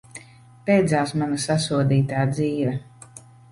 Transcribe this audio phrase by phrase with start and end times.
[0.69, 2.77] Beidzās mana sasodītā dzīve!